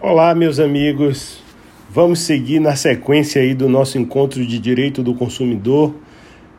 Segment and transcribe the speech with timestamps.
[0.00, 1.38] Olá, meus amigos.
[1.88, 5.94] Vamos seguir na sequência aí do nosso encontro de direito do consumidor.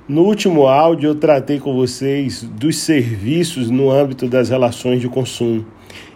[0.07, 5.65] No último áudio eu tratei com vocês dos serviços no âmbito das relações de consumo,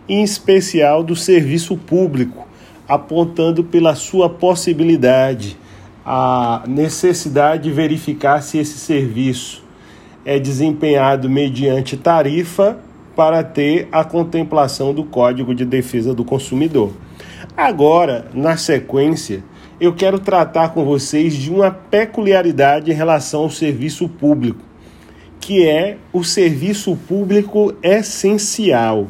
[0.08, 2.48] em especial do serviço público,
[2.88, 5.58] apontando pela sua possibilidade,
[6.06, 9.62] a necessidade de verificar se esse serviço
[10.26, 12.80] é desempenhado mediante tarifa
[13.14, 16.94] para ter a contemplação do Código de Defesa do Consumidor.
[17.56, 19.44] Agora, na sequência,
[19.80, 24.62] eu quero tratar com vocês de uma peculiaridade em relação ao serviço público,
[25.40, 29.08] que é o serviço público essencial.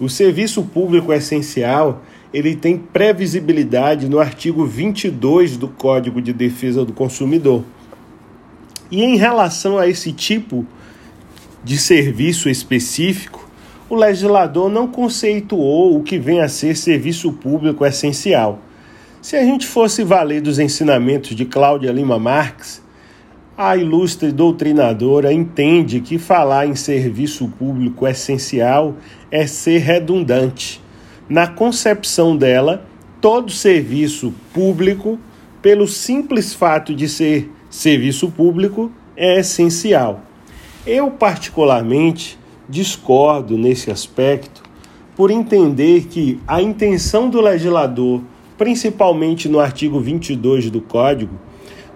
[0.00, 2.02] O serviço público essencial,
[2.34, 7.64] ele tem previsibilidade no artigo 22 do Código de Defesa do Consumidor.
[8.90, 10.66] E em relação a esse tipo
[11.62, 13.47] de serviço específico,
[13.88, 18.58] o legislador não conceituou o que vem a ser serviço público essencial.
[19.22, 22.82] Se a gente fosse valer dos ensinamentos de Cláudia Lima Marx,
[23.56, 28.94] a ilustre doutrinadora entende que falar em serviço público essencial
[29.30, 30.80] é ser redundante.
[31.28, 32.84] Na concepção dela,
[33.20, 35.18] todo serviço público,
[35.60, 40.22] pelo simples fato de ser serviço público, é essencial.
[40.86, 42.37] Eu, particularmente,
[42.68, 44.62] discordo nesse aspecto
[45.16, 48.20] por entender que a intenção do legislador,
[48.56, 51.34] principalmente no artigo 22 do Código,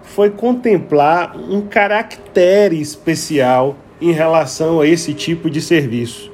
[0.01, 6.31] foi contemplar um caractere especial em relação a esse tipo de serviço.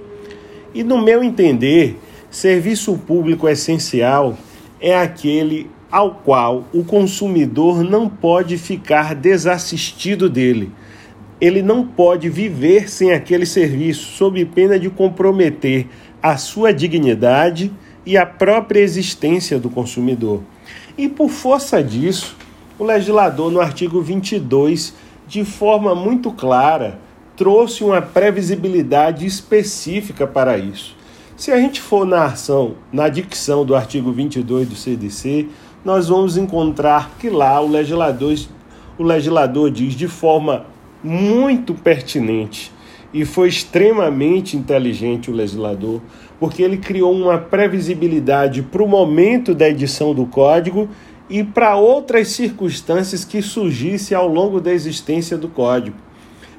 [0.74, 4.38] E no meu entender, serviço público essencial
[4.82, 10.72] é aquele ao qual o consumidor não pode ficar desassistido dele
[11.40, 15.88] ele não pode viver sem aquele serviço, sob pena de comprometer
[16.22, 17.72] a sua dignidade
[18.06, 20.42] e a própria existência do consumidor.
[20.98, 22.36] E por força disso,
[22.78, 24.94] o legislador, no artigo 22,
[25.28, 27.00] de forma muito clara,
[27.38, 30.98] trouxe uma previsibilidade específica para isso.
[31.38, 35.48] Se a gente for na ação, na dicção do artigo 22 do CDC,
[35.86, 38.36] nós vamos encontrar que lá o legislador,
[38.98, 40.66] o legislador diz de forma
[41.04, 42.72] muito pertinente
[43.14, 46.02] e foi extremamente inteligente o legislador,
[46.40, 50.88] porque ele criou uma previsibilidade para o momento da edição do código
[51.30, 55.98] e para outras circunstâncias que surgissem ao longo da existência do código.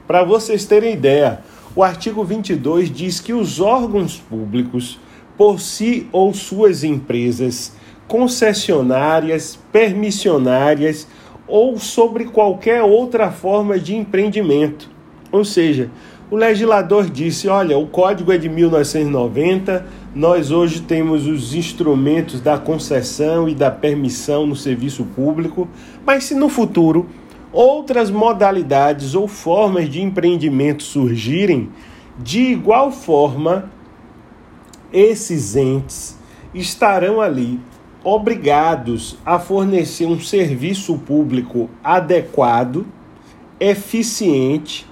[0.07, 1.41] Para vocês terem ideia,
[1.75, 4.99] o artigo 22 diz que os órgãos públicos,
[5.37, 7.75] por si ou suas empresas,
[8.09, 11.07] concessionárias, permissionárias,
[11.51, 14.89] ou sobre qualquer outra forma de empreendimento.
[15.33, 15.91] Ou seja,
[16.31, 19.85] o legislador disse: olha, o código é de 1990,
[20.15, 25.69] nós hoje temos os instrumentos da concessão e da permissão no serviço público,
[26.07, 27.09] mas se no futuro
[27.53, 31.69] outras modalidades ou formas de empreendimento surgirem,
[32.17, 33.71] de igual forma,
[34.93, 36.17] esses entes
[36.55, 37.59] estarão ali
[38.03, 42.87] obrigados a fornecer um serviço público adequado,
[43.59, 44.87] eficiente,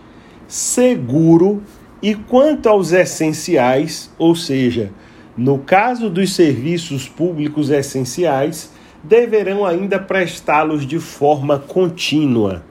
[0.46, 1.62] seguro
[2.02, 4.90] e quanto aos essenciais, ou seja,
[5.36, 12.64] no caso dos serviços públicos essenciais, deverão ainda prestá-los de forma contínua.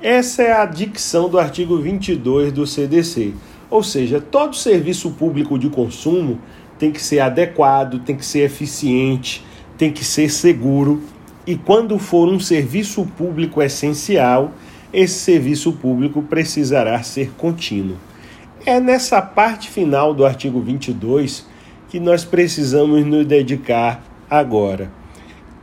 [0.00, 3.34] Essa é a dicção do artigo 22 do CDC.
[3.68, 6.38] Ou seja, todo serviço público de consumo
[6.78, 9.44] tem que ser adequado, tem que ser eficiente,
[9.80, 11.02] tem que ser seguro
[11.46, 14.52] e, quando for um serviço público essencial,
[14.92, 17.96] esse serviço público precisará ser contínuo.
[18.66, 21.46] É nessa parte final do artigo 22
[21.88, 24.92] que nós precisamos nos dedicar agora.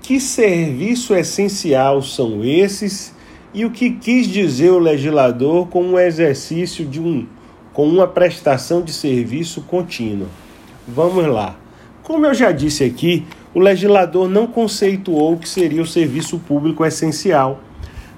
[0.01, 3.13] Que serviço essencial são esses
[3.53, 7.27] e o que quis dizer o legislador com um exercício de um
[7.71, 10.27] com uma prestação de serviço contínua?
[10.87, 11.55] Vamos lá.
[12.01, 13.25] Como eu já disse aqui,
[13.57, 17.59] o legislador não conceituou o que seria o serviço público essencial,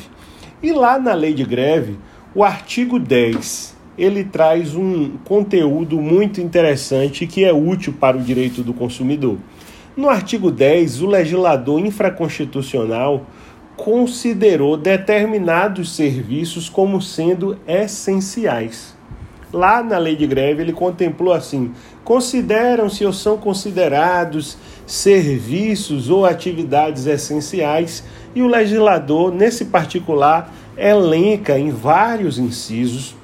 [0.63, 1.97] E lá na lei de greve,
[2.35, 8.63] o artigo 10, ele traz um conteúdo muito interessante que é útil para o direito
[8.63, 9.37] do consumidor.
[9.95, 13.27] No artigo 10, o legislador infraconstitucional
[13.77, 18.97] considerou determinados serviços como sendo essenciais.
[19.53, 24.57] Lá na lei de greve, ele contemplou assim: consideram-se ou são considerados
[24.87, 28.03] serviços ou atividades essenciais,
[28.35, 33.20] e o legislador, nesse particular, elenca em vários incisos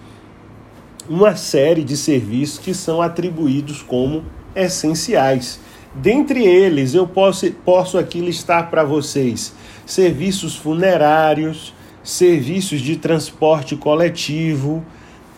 [1.08, 4.24] uma série de serviços que são atribuídos como
[4.54, 5.60] essenciais.
[5.94, 9.54] Dentre eles, eu posso, posso aqui listar para vocês
[9.86, 11.72] serviços funerários,
[12.02, 14.84] serviços de transporte coletivo,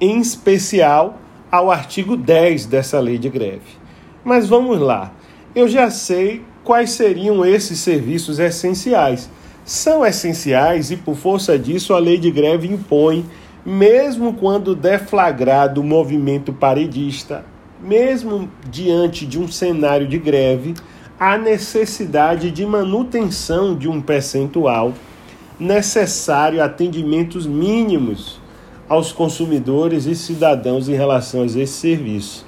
[0.00, 1.18] em especial
[1.50, 3.78] ao artigo 10 dessa lei de greve.
[4.24, 5.12] Mas vamos lá.
[5.54, 9.30] Eu já sei quais seriam esses serviços essenciais
[9.68, 13.26] são essenciais e, por força disso, a lei de greve impõe,
[13.66, 17.44] mesmo quando deflagrado o movimento paredista,
[17.78, 20.72] mesmo diante de um cenário de greve,
[21.20, 24.94] a necessidade de manutenção de um percentual
[25.60, 28.37] necessário atendimentos mínimos
[28.88, 32.46] aos consumidores e cidadãos em relação a esse serviço.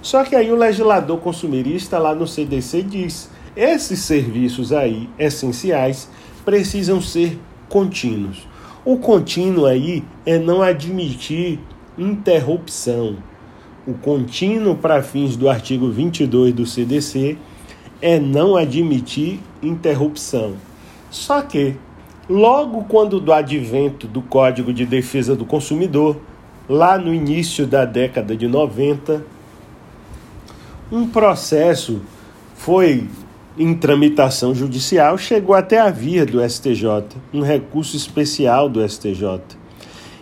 [0.00, 6.08] Só que aí o legislador consumerista lá no CDC diz: esses serviços aí essenciais
[6.44, 7.38] precisam ser
[7.68, 8.46] contínuos.
[8.84, 11.58] O contínuo aí é não admitir
[11.96, 13.16] interrupção.
[13.86, 17.38] O contínuo para fins do artigo 22 do CDC
[18.02, 20.54] é não admitir interrupção.
[21.10, 21.76] Só que,
[22.28, 26.16] logo quando do advento do Código de Defesa do Consumidor,
[26.68, 29.24] lá no início da década de 90,
[30.90, 32.00] um processo
[32.54, 33.08] foi
[33.58, 39.40] em tramitação judicial, chegou até a via do STJ, um recurso especial do STJ.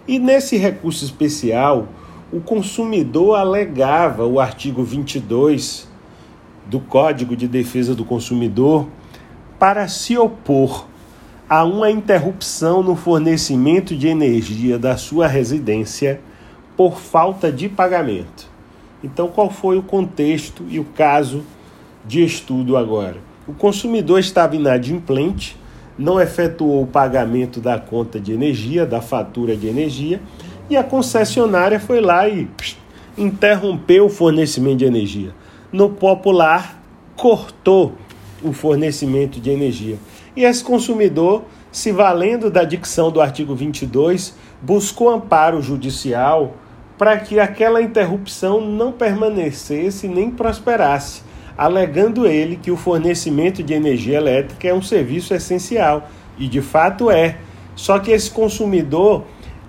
[0.06, 1.88] E nesse recurso especial,
[2.32, 5.88] o consumidor alegava o artigo 22
[6.66, 8.88] do Código de Defesa do Consumidor
[9.58, 10.86] para se opor
[11.52, 16.18] a uma interrupção no fornecimento de energia da sua residência
[16.78, 18.48] por falta de pagamento.
[19.04, 21.44] Então, qual foi o contexto e o caso
[22.06, 23.18] de estudo agora.
[23.46, 25.54] O consumidor estava inadimplente,
[25.98, 30.22] não efetuou o pagamento da conta de energia, da fatura de energia,
[30.70, 32.48] e a concessionária foi lá e
[33.14, 35.34] interrompeu o fornecimento de energia.
[35.70, 36.82] No popular,
[37.14, 37.92] cortou
[38.42, 39.98] o fornecimento de energia.
[40.36, 46.56] E esse consumidor, se valendo da dicção do artigo 22, buscou amparo judicial
[46.96, 51.22] para que aquela interrupção não permanecesse nem prosperasse
[51.56, 57.10] alegando ele que o fornecimento de energia elétrica é um serviço essencial, e de fato
[57.10, 57.38] é.
[57.74, 59.24] Só que esse consumidor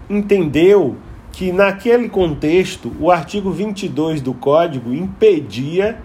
[0.09, 0.97] entendeu
[1.31, 5.99] que naquele contexto o artigo 22 do Código impedia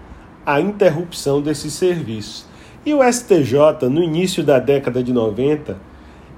[0.45, 2.48] a interrupção desse serviço.
[2.85, 5.77] E o STJ, no início da década de 90,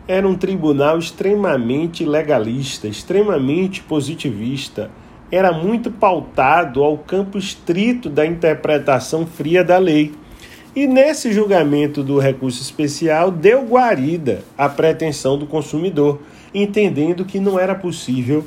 [0.08, 4.90] era um tribunal extremamente legalista, extremamente positivista,
[5.32, 10.14] era muito pautado ao campo estrito da interpretação fria da lei.
[10.76, 16.20] E nesse julgamento do recurso especial, deu guarida à pretensão do consumidor,
[16.54, 18.44] entendendo que não era possível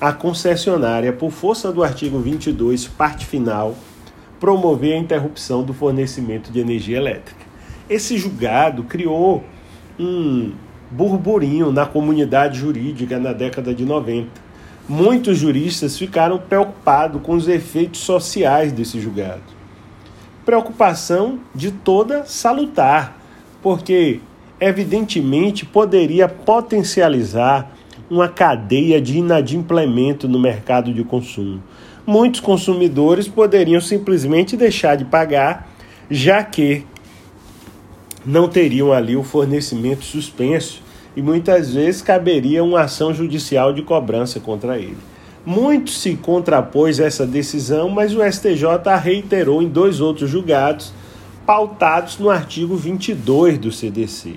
[0.00, 3.74] a concessionária, por força do artigo 22, parte final,
[4.40, 7.44] promover a interrupção do fornecimento de energia elétrica.
[7.88, 9.44] Esse julgado criou
[9.98, 10.52] um
[10.90, 14.46] burburinho na comunidade jurídica na década de 90
[14.88, 19.42] muitos juristas ficaram preocupados com os efeitos sociais desse julgado.
[20.44, 23.18] Preocupação de toda salutar,
[23.60, 24.20] porque
[24.60, 27.72] evidentemente poderia potencializar
[28.08, 31.60] uma cadeia de inadimplemento no mercado de consumo.
[32.06, 35.68] Muitos consumidores poderiam simplesmente deixar de pagar,
[36.08, 36.84] já que
[38.24, 40.80] não teriam ali o fornecimento suspenso
[41.16, 44.96] e muitas vezes caberia uma ação judicial de cobrança contra ele.
[45.44, 48.64] Muito se contrapôs essa decisão, mas o STJ
[49.02, 50.92] reiterou em dois outros julgados,
[51.44, 54.34] pautados no artigo 22 do CDC.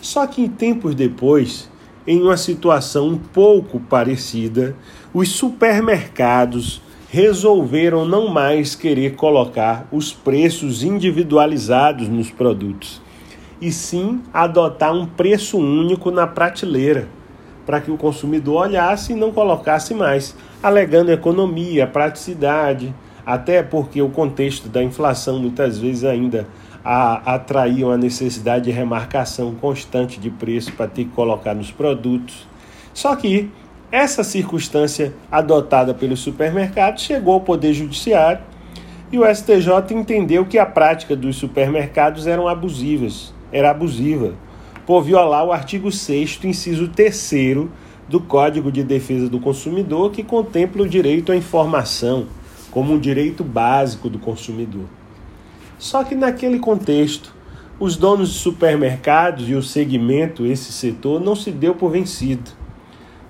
[0.00, 1.68] Só que em tempos depois,
[2.06, 4.74] em uma situação um pouco parecida,
[5.12, 13.00] os supermercados resolveram não mais querer colocar os preços individualizados nos produtos,
[13.60, 17.08] e sim adotar um preço único na prateleira
[17.64, 22.94] para que o consumidor olhasse e não colocasse mais, alegando economia, praticidade,
[23.24, 26.46] até porque o contexto da inflação muitas vezes ainda
[26.84, 32.46] a, atraíam a necessidade de remarcação constante de preço para ter que colocar nos produtos.
[32.94, 33.50] Só que
[33.90, 38.42] essa circunstância adotada pelos supermercados chegou ao Poder Judiciário
[39.12, 44.34] e o STJ entendeu que a prática dos supermercados eram abusivas, era abusiva
[44.84, 47.68] por violar o artigo 6 inciso 3
[48.08, 52.26] do Código de Defesa do Consumidor, que contempla o direito à informação
[52.70, 54.84] como um direito básico do consumidor.
[55.78, 57.34] Só que naquele contexto,
[57.80, 62.50] os donos de supermercados e o segmento, esse setor, não se deu por vencido.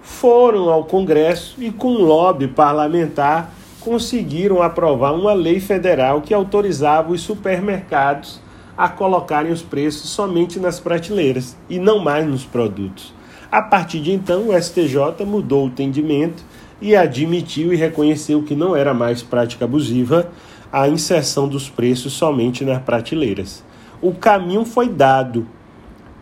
[0.07, 7.13] Foram ao Congresso e, com um lobby parlamentar, conseguiram aprovar uma lei federal que autorizava
[7.13, 8.41] os supermercados
[8.79, 13.13] a colocarem os preços somente nas prateleiras e não mais nos produtos.
[13.51, 16.43] A partir de então, o STJ mudou o entendimento
[16.81, 20.31] e admitiu e reconheceu que não era mais prática abusiva
[20.73, 23.63] a inserção dos preços somente nas prateleiras.
[24.01, 25.47] O caminho foi dado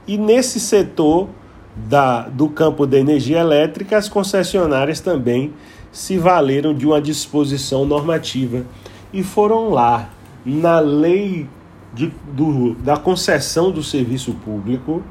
[0.06, 1.28] e nesse setor
[1.74, 5.52] da, do campo da energia elétrica, as concessionárias também
[5.90, 8.64] se valeram de uma disposição normativa
[9.12, 10.10] e foram lá
[10.44, 11.48] na lei
[11.94, 15.02] de, do, da concessão do serviço público,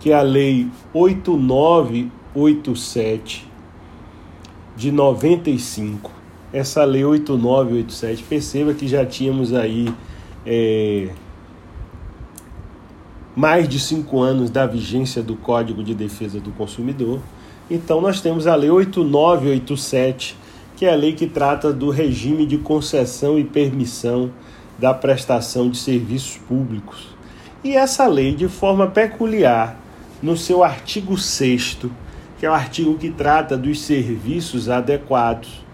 [0.00, 3.46] que é a Lei 8987
[4.74, 6.10] de 95.
[6.52, 9.92] Essa Lei 8987, perceba que já tínhamos aí
[10.46, 11.10] é,
[13.36, 17.20] mais de cinco anos da vigência do Código de Defesa do Consumidor.
[17.70, 20.34] Então, nós temos a Lei 8987,
[20.74, 24.30] que é a lei que trata do regime de concessão e permissão
[24.78, 27.08] da prestação de serviços públicos.
[27.62, 29.78] E essa lei, de forma peculiar,
[30.22, 31.78] no seu artigo 6,
[32.38, 35.64] que é o artigo que trata dos serviços adequados,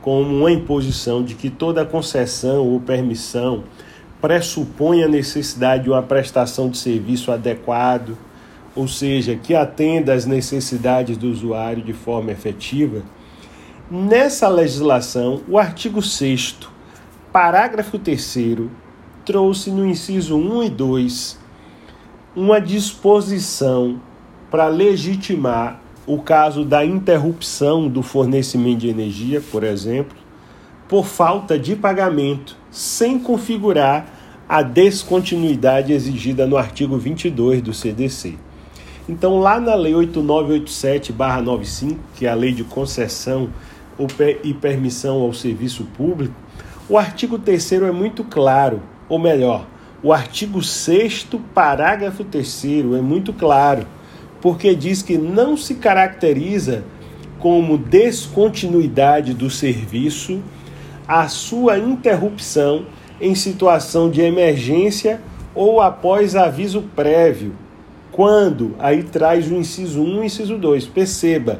[0.00, 3.64] como uma imposição de que toda concessão ou permissão
[4.20, 8.16] pressupõe a necessidade de uma prestação de serviço adequado,
[8.74, 13.02] ou seja, que atenda às necessidades do usuário de forma efetiva.
[13.90, 16.56] Nessa legislação, o artigo 6
[17.32, 18.58] Parágrafo 3
[19.24, 21.38] trouxe no inciso 1 e 2
[22.34, 24.00] uma disposição
[24.50, 30.16] para legitimar o caso da interrupção do fornecimento de energia, por exemplo,
[30.88, 34.06] por falta de pagamento, sem configurar
[34.48, 38.34] a descontinuidade exigida no artigo 22 do CDC.
[39.08, 43.50] Então, lá na Lei 8987-95, que é a lei de concessão
[44.42, 46.34] e permissão ao serviço público,
[46.88, 49.66] o artigo 3 é muito claro, ou melhor,
[50.02, 52.64] o artigo 6, parágrafo 3
[52.98, 53.86] é muito claro,
[54.40, 56.84] porque diz que não se caracteriza
[57.38, 60.42] como descontinuidade do serviço
[61.10, 62.86] a sua interrupção
[63.20, 65.20] em situação de emergência
[65.52, 67.52] ou após aviso prévio.
[68.12, 68.76] Quando?
[68.78, 70.86] Aí traz o inciso 1 e inciso 2.
[70.86, 71.58] Perceba,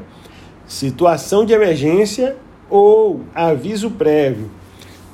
[0.65, 2.37] situação de emergência
[2.69, 4.49] ou aviso prévio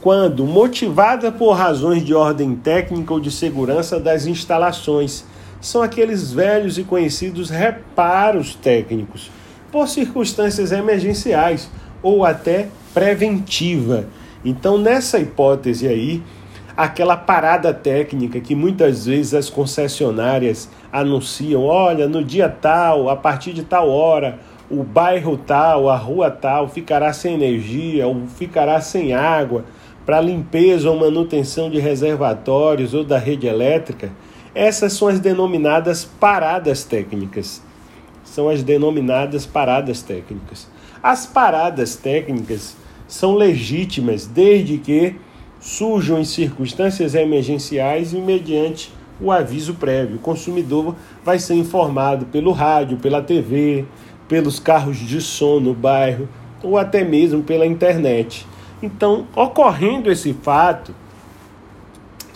[0.01, 5.25] quando motivada por razões de ordem técnica ou de segurança das instalações.
[5.59, 9.31] São aqueles velhos e conhecidos reparos técnicos,
[9.71, 11.67] por circunstâncias emergenciais
[12.03, 14.05] ou até preventiva.
[14.49, 16.23] Então, nessa hipótese aí,
[16.77, 23.51] aquela parada técnica que muitas vezes as concessionárias anunciam, olha, no dia tal, a partir
[23.51, 24.39] de tal hora,
[24.71, 29.65] o bairro tal, a rua tal ficará sem energia ou ficará sem água
[30.05, 34.13] para limpeza ou manutenção de reservatórios ou da rede elétrica,
[34.55, 37.61] essas são as denominadas paradas técnicas.
[38.23, 40.69] São as denominadas paradas técnicas.
[41.03, 45.15] As paradas técnicas são legítimas desde que
[45.59, 50.17] surjam em circunstâncias emergenciais e mediante o aviso prévio.
[50.17, 53.85] O consumidor vai ser informado pelo rádio, pela TV,
[54.27, 56.27] pelos carros de som no bairro
[56.61, 58.45] ou até mesmo pela internet.
[58.83, 60.93] Então, ocorrendo esse fato,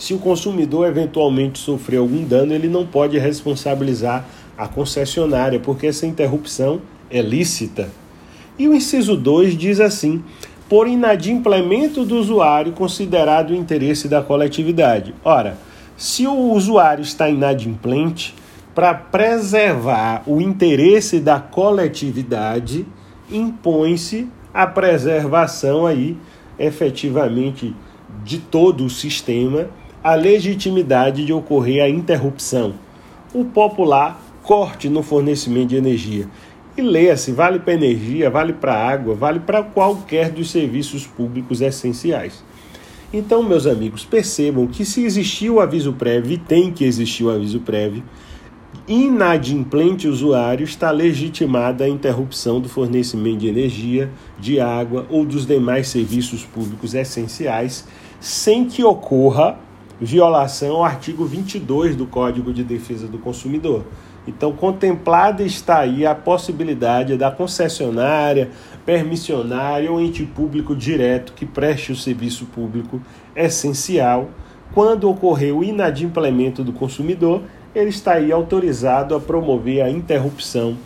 [0.02, 4.26] Se o consumidor eventualmente sofrer algum dano, ele não pode responsabilizar
[4.58, 7.88] a concessionária, porque essa interrupção é lícita.
[8.58, 10.24] E o inciso 2 diz assim:
[10.72, 15.14] por inadimplemento do usuário considerado o interesse da coletividade.
[15.22, 15.58] Ora,
[15.98, 18.34] se o usuário está inadimplente,
[18.74, 22.86] para preservar o interesse da coletividade,
[23.30, 26.16] impõe-se a preservação aí
[26.58, 27.76] efetivamente
[28.24, 29.66] de todo o sistema,
[30.02, 32.72] a legitimidade de ocorrer a interrupção.
[33.34, 36.28] O popular corte no fornecimento de energia.
[36.76, 42.42] E leia-se, vale para energia, vale para água, vale para qualquer dos serviços públicos essenciais.
[43.12, 47.30] Então, meus amigos, percebam que se existir o aviso prévio, e tem que existir o
[47.30, 48.02] aviso prévio,
[48.88, 55.88] inadimplente usuário está legitimada a interrupção do fornecimento de energia, de água ou dos demais
[55.88, 57.86] serviços públicos essenciais,
[58.18, 59.58] sem que ocorra
[60.00, 63.84] violação ao artigo 22 do Código de Defesa do Consumidor.
[64.26, 68.50] Então, contemplada está aí a possibilidade da concessionária,
[68.86, 73.00] permissionária ou ente público direto que preste o serviço público
[73.34, 74.28] essencial,
[74.72, 77.42] quando ocorrer o inadimplemento do consumidor,
[77.74, 80.76] ele está aí autorizado a promover a interrupção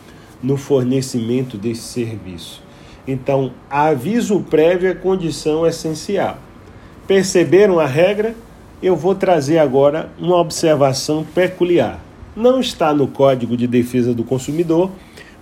[0.42, 2.62] no fornecimento desse serviço.
[3.06, 6.38] Então, aviso prévio é condição essencial.
[7.06, 8.34] Perceberam a regra?
[8.82, 12.05] Eu vou trazer agora uma observação peculiar.
[12.36, 14.90] Não está no Código de Defesa do Consumidor,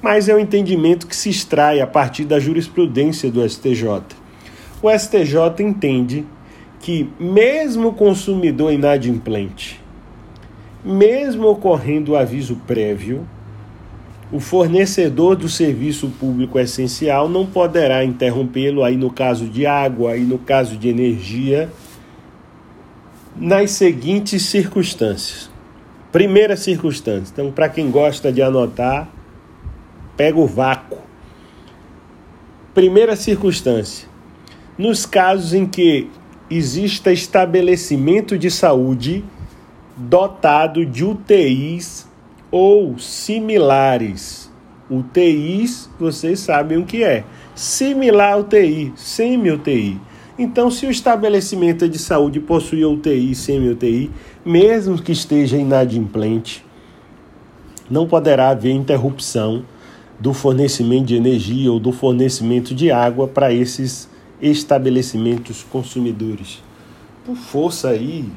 [0.00, 4.04] mas é um entendimento que se extrai a partir da jurisprudência do STJ.
[4.80, 6.24] O STJ entende
[6.78, 9.80] que, mesmo o consumidor inadimplente,
[10.84, 13.26] mesmo ocorrendo o aviso prévio,
[14.30, 20.20] o fornecedor do serviço público essencial não poderá interrompê-lo aí no caso de água e
[20.20, 21.70] no caso de energia
[23.36, 25.53] nas seguintes circunstâncias.
[26.14, 27.32] Primeira circunstância.
[27.32, 29.08] Então, para quem gosta de anotar,
[30.16, 30.98] pega o vácuo.
[32.72, 34.06] Primeira circunstância.
[34.78, 36.08] Nos casos em que
[36.48, 39.24] exista estabelecimento de saúde
[39.96, 42.06] dotado de UTIs
[42.48, 44.48] ou similares.
[44.88, 47.24] UTIs, vocês sabem o que é.
[47.56, 50.00] Similar UTI, semi-UTI.
[50.38, 54.10] Então, se o estabelecimento de saúde possui UTI semi-UTI,
[54.44, 56.64] mesmo que esteja inadimplente,
[57.90, 59.64] não poderá haver interrupção
[60.18, 64.08] do fornecimento de energia ou do fornecimento de água para esses
[64.40, 66.62] estabelecimentos consumidores.
[67.24, 68.30] Por força aí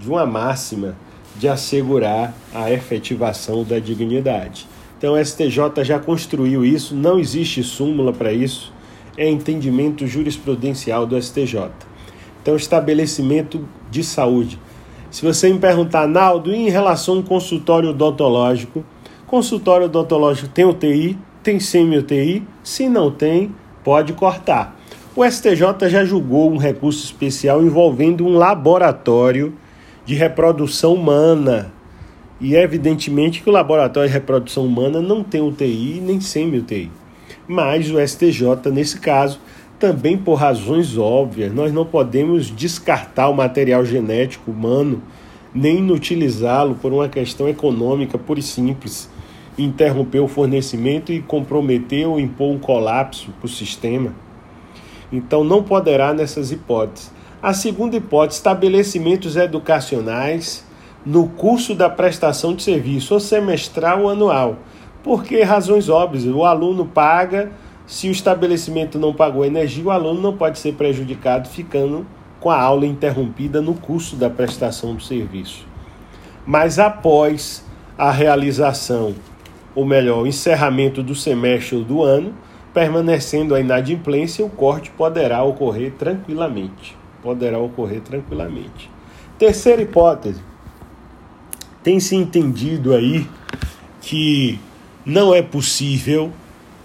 [0.00, 0.96] de uma máxima
[1.38, 4.66] de assegurar a efetivação da dignidade.
[4.98, 8.72] Então, o STJ já construiu isso, não existe súmula para isso,
[9.16, 11.70] é entendimento jurisprudencial do STJ.
[12.40, 14.58] Então, estabelecimento de saúde.
[15.12, 18.82] Se você me perguntar, Naldo, em relação ao consultório odontológico,
[19.26, 22.42] consultório odontológico tem UTI, tem semi-UTI?
[22.64, 24.74] Se não tem, pode cortar.
[25.14, 29.52] O STJ já julgou um recurso especial envolvendo um laboratório
[30.06, 31.70] de reprodução humana.
[32.40, 36.90] E é evidentemente que o laboratório de reprodução humana não tem UTI nem semi-UTI.
[37.46, 39.38] Mas o STJ, nesse caso,
[39.82, 45.02] também por razões óbvias, nós não podemos descartar o material genético humano,
[45.52, 49.10] nem inutilizá-lo por uma questão econômica pura e simples,
[49.58, 54.14] interromper o fornecimento e comprometer ou impor um colapso para o sistema.
[55.12, 57.10] Então não poderá nessas hipóteses.
[57.42, 60.64] A segunda hipótese, estabelecimentos educacionais
[61.04, 64.58] no curso da prestação de serviço, ou semestral ou anual.
[65.02, 66.24] Por que razões óbvias?
[66.24, 67.50] O aluno paga,
[67.86, 72.06] se o estabelecimento não pagou energia, o aluno não pode ser prejudicado ficando
[72.40, 75.66] com a aula interrompida no curso da prestação do serviço.
[76.46, 77.64] Mas após
[77.96, 79.14] a realização,
[79.74, 82.34] ou melhor, o encerramento do semestre ou do ano,
[82.74, 88.90] permanecendo a inadimplência, o corte poderá ocorrer tranquilamente poderá ocorrer tranquilamente.
[89.38, 90.42] Terceira hipótese.
[91.82, 93.26] Tem se entendido aí
[94.00, 94.58] que
[95.06, 96.32] não é possível,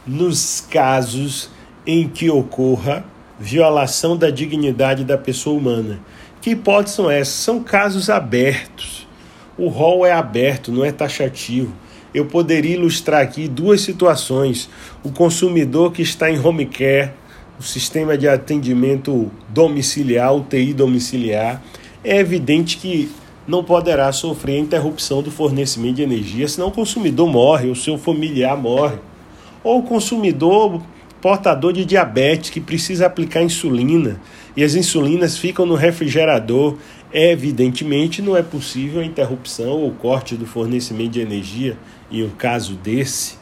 [0.08, 1.50] nos casos
[1.86, 3.06] em que ocorra
[3.40, 6.00] violação da dignidade da pessoa humana.
[6.42, 7.36] Que hipóteses são essas?
[7.36, 9.08] São casos abertos.
[9.58, 11.74] O rol é aberto, não é taxativo.
[12.14, 14.70] Eu poderia ilustrar aqui duas situações:
[15.04, 17.12] o consumidor que está em home care
[17.60, 21.62] o sistema de atendimento domiciliar, UTI domiciliar,
[22.04, 23.12] é evidente que
[23.48, 28.56] não poderá sofrer interrupção do fornecimento de energia, senão o consumidor morre, o seu familiar
[28.56, 28.98] morre.
[29.68, 30.82] Ou o consumidor
[31.22, 34.18] portador de diabetes que precisa aplicar insulina
[34.56, 36.78] e as insulinas ficam no refrigerador,
[37.12, 41.78] evidentemente não é possível a interrupção ou corte do fornecimento de energia
[42.10, 43.36] em um caso desse,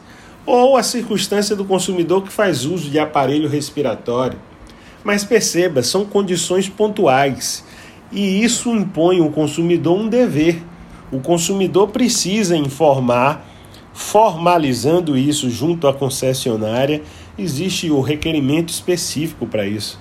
[0.44, 4.40] ou a circunstância do consumidor que faz uso de aparelho respiratório.
[5.04, 7.62] Mas perceba, são condições pontuais
[8.10, 10.60] e isso impõe ao consumidor um dever.
[11.12, 13.46] O consumidor precisa informar,
[13.96, 17.00] formalizando isso junto à concessionária,
[17.38, 19.98] existe o requerimento específico para isso.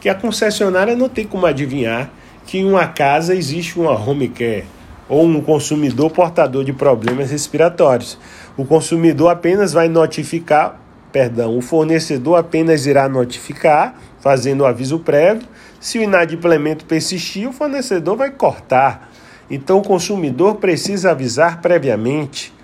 [0.00, 2.10] Que a concessionária não tem como adivinhar
[2.44, 4.64] que em uma casa existe uma home care
[5.08, 8.18] ou um consumidor portador de problemas respiratórios.
[8.56, 10.80] O consumidor apenas vai notificar,
[11.12, 15.46] perdão, o fornecedor apenas irá notificar, fazendo o aviso prévio.
[15.78, 19.08] Se o inadimplemento persistir, o fornecedor vai cortar.
[19.48, 22.55] Então o consumidor precisa avisar previamente,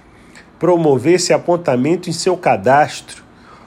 [0.62, 3.25] promover esse apontamento em seu cadastro,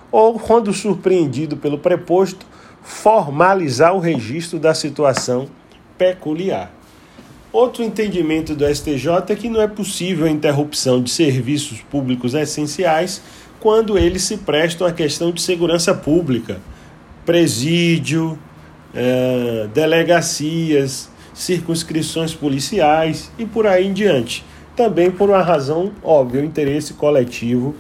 [0.10, 2.46] ou, quando surpreendido pelo preposto,
[2.82, 5.50] formalizar o registro da situação
[5.98, 6.72] peculiar.
[7.52, 13.22] Outro entendimento do STJ é que não é possível a interrupção de serviços públicos essenciais
[13.60, 16.62] quando eles se prestam à questão de segurança pública,
[17.26, 18.40] presídio,
[18.94, 24.46] eh, delegacias, circunscrições policiais e por aí em diante.
[24.76, 27.74] Também por uma razão óbvia, o interesse coletivo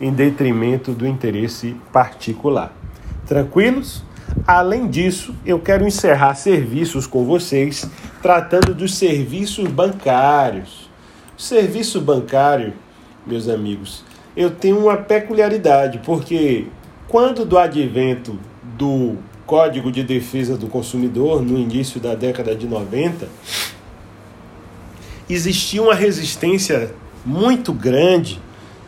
[0.00, 2.72] em detrimento do interesse particular.
[3.26, 4.02] Tranquilos?
[4.46, 7.88] Além disso, eu quero encerrar serviços com vocês,
[8.20, 10.90] tratando dos serviços bancários.
[11.36, 12.72] Serviço bancário,
[13.26, 14.04] meus amigos,
[14.36, 16.66] eu tenho uma peculiaridade, porque
[17.08, 18.38] quando do advento
[18.76, 23.28] do Código de Defesa do Consumidor, no início da década de 90,
[25.28, 28.40] existia uma resistência muito grande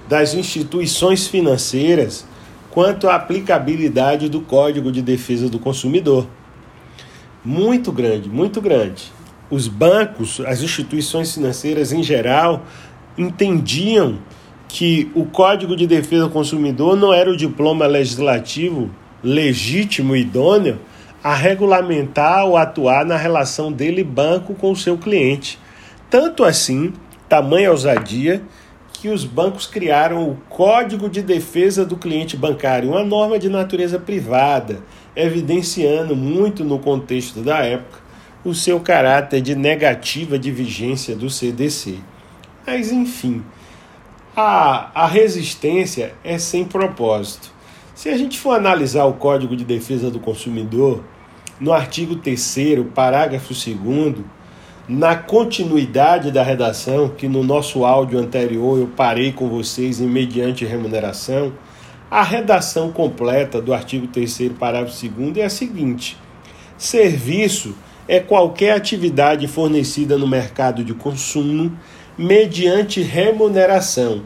[0.09, 2.27] das instituições financeiras
[2.71, 6.27] quanto à aplicabilidade do Código de Defesa do Consumidor.
[7.45, 9.13] Muito grande, muito grande.
[9.51, 12.65] Os bancos, as instituições financeiras em geral,
[13.17, 14.19] entendiam
[14.69, 18.91] que o Código de Defesa do Consumidor não era o diploma legislativo
[19.23, 20.81] legítimo e idôneo
[21.23, 25.59] a regulamentar ou atuar na relação dele banco com o seu cliente.
[26.11, 26.93] Tanto assim,
[27.29, 28.43] tamanha ousadia,
[28.93, 33.99] que os bancos criaram o Código de Defesa do Cliente Bancário, uma norma de natureza
[33.99, 34.81] privada,
[35.15, 37.99] evidenciando muito no contexto da época
[38.45, 41.99] o seu caráter de negativa de vigência do CDC.
[42.67, 43.43] Mas, enfim,
[44.37, 47.53] a, a resistência é sem propósito.
[47.95, 51.05] Se a gente for analisar o Código de Defesa do Consumidor,
[51.61, 54.25] no artigo 3, parágrafo 2,
[54.89, 60.65] na continuidade da redação, que no nosso áudio anterior eu parei com vocês em mediante
[60.65, 61.53] remuneração,
[62.11, 66.19] a redação completa do artigo 3 parágrafo 2 é a seguinte:
[66.77, 67.75] serviço
[68.07, 71.73] é qualquer atividade fornecida no mercado de consumo
[72.17, 74.23] mediante remuneração,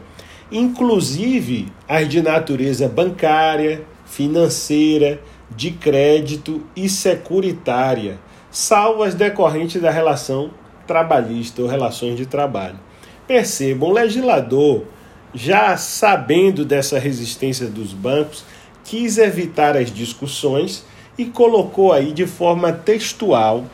[0.51, 5.21] inclusive as de natureza bancária, financeira,
[5.55, 8.19] de crédito e securitária
[8.51, 10.51] salvo as decorrentes da relação
[10.87, 12.79] trabalhista ou relações de trabalho.
[13.27, 14.85] Percebam, o legislador,
[15.33, 18.43] já sabendo dessa resistência dos bancos,
[18.83, 20.83] quis evitar as discussões
[21.17, 23.65] e colocou aí de forma textual,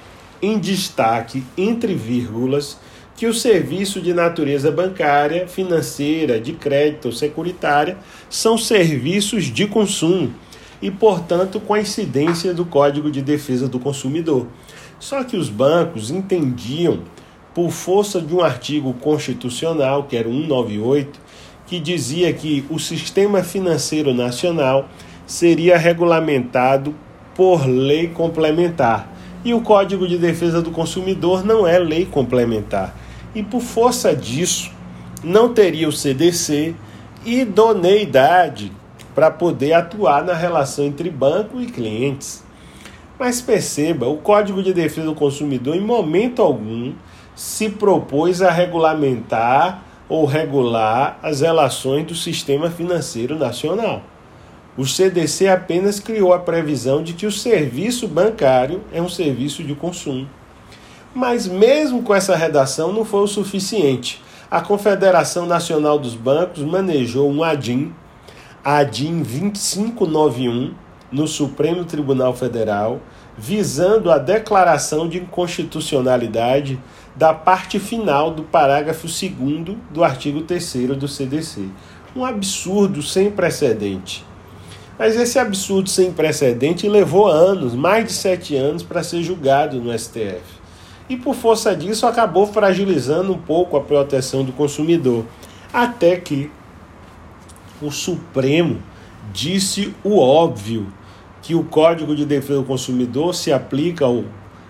[0.41, 2.77] em destaque, entre vírgulas,
[3.15, 7.97] que o serviço de natureza bancária, financeira, de crédito ou securitária
[8.29, 10.33] são serviços de consumo
[10.81, 14.47] e, portanto, com a incidência do Código de Defesa do Consumidor.
[15.05, 17.01] Só que os bancos entendiam,
[17.53, 21.19] por força de um artigo constitucional, que era o 198,
[21.67, 24.89] que dizia que o sistema financeiro nacional
[25.27, 26.95] seria regulamentado
[27.35, 29.07] por lei complementar.
[29.43, 32.97] E o Código de Defesa do Consumidor não é lei complementar.
[33.35, 34.71] E por força disso,
[35.23, 36.73] não teria o CDC
[37.23, 38.71] idoneidade
[39.13, 42.43] para poder atuar na relação entre banco e clientes.
[43.17, 46.93] Mas perceba, o Código de Defesa do Consumidor, em momento algum,
[47.35, 54.03] se propôs a regulamentar ou regular as relações do sistema financeiro nacional.
[54.77, 59.73] O CDC apenas criou a previsão de que o serviço bancário é um serviço de
[59.73, 60.27] consumo.
[61.13, 64.21] Mas, mesmo com essa redação, não foi o suficiente.
[64.51, 67.93] A Confederação Nacional dos Bancos manejou um ADIM,
[68.63, 70.73] ADIM 2591,
[71.15, 72.99] no Supremo Tribunal Federal,
[73.37, 76.77] visando a declaração de inconstitucionalidade
[77.15, 81.69] da parte final do parágrafo 2 do artigo 3 do CDC.
[82.13, 84.25] Um absurdo sem precedente.
[84.99, 89.97] Mas esse absurdo sem precedente levou anos, mais de sete anos, para ser julgado no
[89.97, 90.43] STF.
[91.09, 95.25] E por força disso acabou fragilizando um pouco a proteção do consumidor.
[95.73, 96.51] Até que
[97.81, 98.81] o Supremo
[99.33, 100.87] disse o óbvio,
[101.45, 104.05] que o Código de Defesa do Consumidor se aplica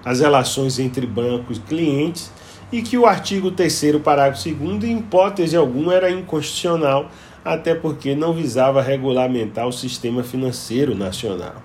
[0.03, 2.29] às relações entre bancos e clientes
[2.69, 7.09] e que o artigo 3 parágrafo 2 em hipótese alguma era inconstitucional,
[7.45, 11.63] até porque não visava regulamentar o sistema financeiro nacional.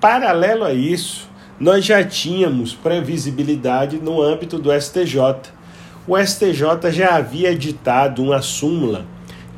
[0.00, 1.28] Paralelo a isso,
[1.60, 5.18] nós já tínhamos previsibilidade no âmbito do STJ.
[6.06, 9.04] O STJ já havia editado uma súmula,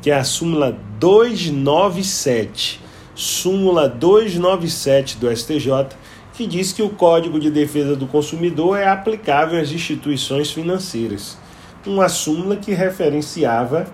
[0.01, 2.81] que é a súmula 297,
[3.15, 5.95] súmula 297 do STJ,
[6.33, 11.37] que diz que o Código de Defesa do Consumidor é aplicável às instituições financeiras.
[11.85, 13.87] Uma súmula que referenciava,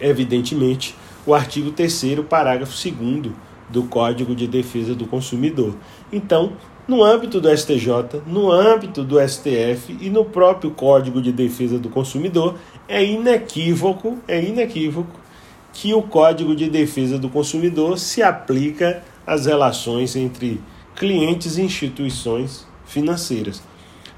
[0.00, 0.94] evidentemente,
[1.26, 3.32] o artigo 3, parágrafo 2
[3.68, 5.74] do Código de Defesa do Consumidor.
[6.12, 6.52] Então,
[6.86, 11.88] no âmbito do STJ, no âmbito do STF e no próprio Código de Defesa do
[11.88, 12.56] Consumidor,
[12.86, 15.23] é inequívoco, é inequívoco
[15.74, 20.60] que o Código de Defesa do Consumidor se aplica às relações entre
[20.94, 23.60] clientes e instituições financeiras,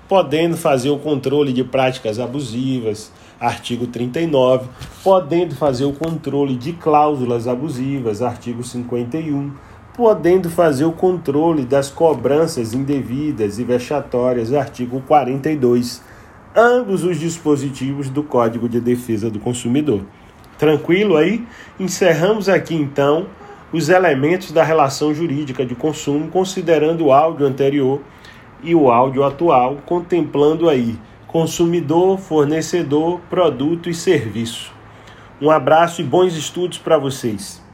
[0.06, 4.68] podendo fazer o controle de práticas abusivas, artigo 39,
[5.02, 9.52] podendo fazer o controle de cláusulas abusivas, artigo 51,
[9.94, 16.02] podendo fazer o controle das cobranças indevidas e vexatórias, artigo 42,
[16.54, 20.02] ambos os dispositivos do Código de Defesa do Consumidor.
[20.58, 21.44] Tranquilo aí?
[21.78, 23.26] Encerramos aqui então
[23.72, 28.00] os elementos da relação jurídica de consumo, considerando o áudio anterior
[28.62, 34.72] e o áudio atual, contemplando aí consumidor, fornecedor, produto e serviço.
[35.40, 37.65] Um abraço e bons estudos para vocês.